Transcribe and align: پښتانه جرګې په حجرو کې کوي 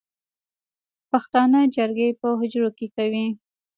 پښتانه 1.11 1.59
جرګې 1.75 2.09
په 2.21 2.27
حجرو 2.39 2.69
کې 2.77 2.87
کوي 2.95 3.27